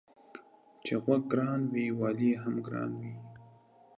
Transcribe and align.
چي 0.83 0.93
غوږ 1.03 1.21
گران 1.31 1.61
وي 1.73 1.85
والى 1.99 2.27
يې 2.31 2.35
هم 2.43 2.55
گران 2.65 2.91
وي. 2.99 3.13